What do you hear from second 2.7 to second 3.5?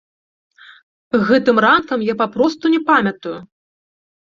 не памятаю.